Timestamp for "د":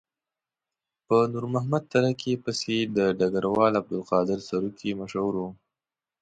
2.97-2.99